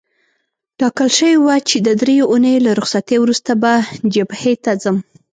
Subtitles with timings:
[0.79, 3.71] ټاکل شوې وه چې د دریو اونیو له رخصتۍ وروسته به
[4.13, 4.97] جبهې ته ځم.